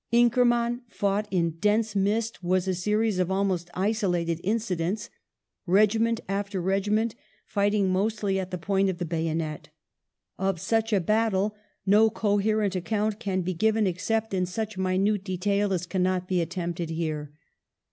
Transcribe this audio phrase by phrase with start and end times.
[0.11, 5.11] Inkerman, fought in dense mist, was a series of almost isolated incidents;
[5.67, 7.13] regiment against regiment,
[7.45, 9.69] fighting mostly at the point of the bayonet.
[10.39, 15.71] Of such a battle no coherent account can be given except in such minute detail
[15.71, 17.31] as cannot be attempted here.